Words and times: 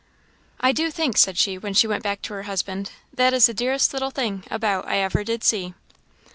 "I 0.59 0.71
do 0.71 0.89
think," 0.89 1.15
said 1.15 1.37
she, 1.37 1.59
when 1.59 1.75
she 1.75 1.85
went 1.85 2.01
back 2.01 2.23
to 2.23 2.33
her 2.33 2.41
husband, 2.49 2.89
"that 3.13 3.35
is 3.35 3.45
the 3.45 3.53
dearest 3.53 3.93
little 3.93 4.09
thing, 4.09 4.43
about, 4.49 4.87
I 4.87 4.97
ever 4.97 5.23
did 5.23 5.43
see." 5.43 5.75